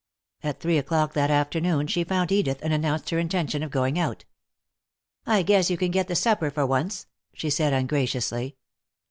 [0.41, 4.25] At three o'clock that afternoon she found Edith and announced her intention of going out.
[5.27, 8.55] "I guess you can get the supper for once," she said ungraciously.